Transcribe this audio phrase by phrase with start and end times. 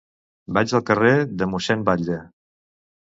[0.57, 2.19] Vaig al carrer de Mossèn Batlle.